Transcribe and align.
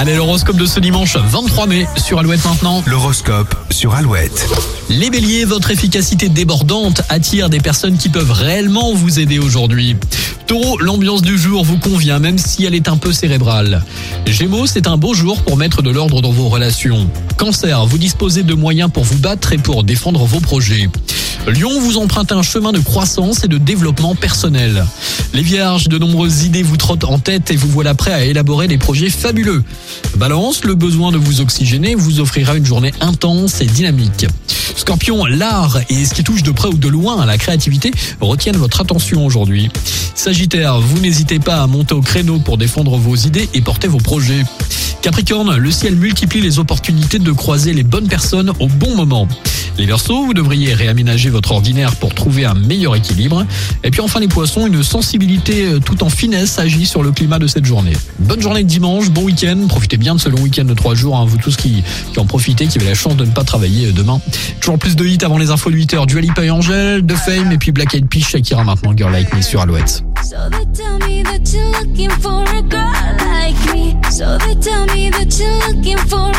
Allez, 0.00 0.14
l'horoscope 0.14 0.56
de 0.56 0.64
ce 0.64 0.78
dimanche 0.78 1.16
23 1.16 1.66
mai 1.66 1.84
sur 1.96 2.20
Alouette 2.20 2.44
maintenant. 2.44 2.84
L'horoscope 2.86 3.52
sur 3.68 3.96
Alouette. 3.96 4.48
Les 4.90 5.10
béliers, 5.10 5.44
votre 5.44 5.72
efficacité 5.72 6.28
débordante 6.28 7.02
attire 7.08 7.50
des 7.50 7.58
personnes 7.58 7.98
qui 7.98 8.08
peuvent 8.08 8.30
réellement 8.30 8.94
vous 8.94 9.18
aider 9.18 9.40
aujourd'hui. 9.40 9.96
Taureau, 10.46 10.78
l'ambiance 10.78 11.20
du 11.20 11.36
jour 11.36 11.64
vous 11.64 11.78
convient 11.78 12.20
même 12.20 12.38
si 12.38 12.64
elle 12.64 12.76
est 12.76 12.88
un 12.88 12.96
peu 12.96 13.12
cérébrale. 13.12 13.82
Gémeaux, 14.24 14.68
c'est 14.68 14.86
un 14.86 14.96
beau 14.96 15.14
jour 15.14 15.42
pour 15.42 15.56
mettre 15.56 15.82
de 15.82 15.90
l'ordre 15.90 16.22
dans 16.22 16.30
vos 16.30 16.48
relations. 16.48 17.10
Cancer, 17.36 17.84
vous 17.84 17.98
disposez 17.98 18.44
de 18.44 18.54
moyens 18.54 18.92
pour 18.92 19.02
vous 19.02 19.18
battre 19.18 19.52
et 19.52 19.58
pour 19.58 19.82
défendre 19.82 20.26
vos 20.26 20.38
projets. 20.38 20.88
Lion 21.48 21.80
vous 21.80 21.96
emprunte 21.96 22.30
un 22.32 22.42
chemin 22.42 22.72
de 22.72 22.78
croissance 22.78 23.42
et 23.42 23.48
de 23.48 23.56
développement 23.56 24.14
personnel. 24.14 24.84
Les 25.32 25.42
vierges, 25.42 25.88
de 25.88 25.96
nombreuses 25.96 26.44
idées 26.44 26.62
vous 26.62 26.76
trottent 26.76 27.04
en 27.04 27.18
tête 27.18 27.50
et 27.50 27.56
vous 27.56 27.68
voilà 27.68 27.94
prêt 27.94 28.12
à 28.12 28.24
élaborer 28.24 28.68
des 28.68 28.76
projets 28.76 29.08
fabuleux. 29.08 29.64
Balance, 30.16 30.64
le 30.64 30.74
besoin 30.74 31.10
de 31.10 31.16
vous 31.16 31.40
oxygéner 31.40 31.94
vous 31.94 32.20
offrira 32.20 32.54
une 32.54 32.66
journée 32.66 32.92
intense 33.00 33.62
et 33.62 33.66
dynamique. 33.66 34.26
Scorpion, 34.76 35.24
l'art 35.24 35.78
et 35.88 36.04
ce 36.04 36.12
qui 36.12 36.22
touche 36.22 36.42
de 36.42 36.50
près 36.50 36.68
ou 36.68 36.76
de 36.76 36.88
loin 36.88 37.20
à 37.20 37.26
la 37.26 37.38
créativité 37.38 37.92
retiennent 38.20 38.58
votre 38.58 38.82
attention 38.82 39.24
aujourd'hui. 39.24 39.70
Sagittaire, 40.14 40.78
vous 40.80 40.98
n'hésitez 40.98 41.38
pas 41.38 41.62
à 41.62 41.66
monter 41.66 41.94
au 41.94 42.02
créneau 42.02 42.38
pour 42.40 42.58
défendre 42.58 42.96
vos 42.98 43.16
idées 43.16 43.48
et 43.54 43.62
porter 43.62 43.88
vos 43.88 43.98
projets. 43.98 44.44
Capricorne, 45.00 45.56
le 45.56 45.70
ciel 45.70 45.96
multiplie 45.96 46.40
les 46.40 46.58
opportunités 46.58 47.18
de 47.18 47.32
croiser 47.32 47.72
les 47.72 47.84
bonnes 47.84 48.08
personnes 48.08 48.52
au 48.58 48.66
bon 48.66 48.94
moment. 48.96 49.28
Les 49.78 49.86
Verseaux, 49.86 50.24
vous 50.24 50.34
devriez 50.34 50.74
réaménager 50.74 51.30
votre 51.30 51.52
ordinaire 51.52 51.94
pour 51.94 52.12
trouver 52.12 52.44
un 52.44 52.54
meilleur 52.54 52.96
équilibre. 52.96 53.46
Et 53.84 53.92
puis 53.92 54.00
enfin 54.00 54.18
les 54.18 54.26
Poissons, 54.26 54.66
une 54.66 54.82
sensibilité 54.82 55.66
euh, 55.66 55.78
tout 55.78 56.02
en 56.02 56.08
finesse 56.08 56.58
agit 56.58 56.84
sur 56.84 57.04
le 57.04 57.12
climat 57.12 57.38
de 57.38 57.46
cette 57.46 57.64
journée. 57.64 57.92
Bonne 58.18 58.40
journée 58.40 58.64
de 58.64 58.68
dimanche, 58.68 59.08
bon 59.10 59.22
week-end, 59.22 59.56
profitez 59.68 59.96
bien 59.96 60.16
de 60.16 60.20
ce 60.20 60.28
long 60.28 60.40
week-end 60.40 60.64
de 60.64 60.74
trois 60.74 60.96
jours, 60.96 61.16
hein, 61.16 61.24
vous 61.24 61.36
tous 61.36 61.54
qui, 61.56 61.84
qui 62.12 62.18
en 62.18 62.26
profitez, 62.26 62.66
qui 62.66 62.78
avez 62.78 62.88
la 62.88 62.96
chance 62.96 63.14
de 63.14 63.24
ne 63.24 63.30
pas 63.30 63.44
travailler 63.44 63.86
euh, 63.86 63.92
demain. 63.92 64.20
Toujours 64.60 64.80
plus 64.80 64.96
de 64.96 65.04
hits 65.04 65.18
avant 65.22 65.38
les 65.38 65.50
infos 65.50 65.70
de 65.70 65.76
8h, 65.76 66.06
du 66.06 66.18
Alipa 66.18 66.44
et 66.44 66.50
Angèle, 66.50 67.06
de 67.06 67.14
Fame 67.14 67.52
et 67.52 67.58
puis 67.58 67.70
Black 67.70 67.94
Eyed 67.94 68.08
Peas, 68.08 68.24
Shakira 68.30 68.64
maintenant, 68.64 68.92
Girl 68.96 69.12
Like 69.12 69.32
Me 69.32 69.42
sur 69.42 69.60
Alouette. 69.60 70.02
So 70.24 70.36
they 70.50 70.66
tell 70.74 70.98
me 70.98 71.22
for 72.20 72.42
a 72.42 72.62
girl 72.62 72.92
like 73.30 73.72
me. 73.72 73.96
So 74.10 74.36
they 74.38 74.56
tell 74.56 74.86
me 74.86 75.12
for 76.08 76.32